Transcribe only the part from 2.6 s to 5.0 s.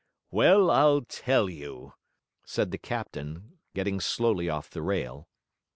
the captain, getting slowly off the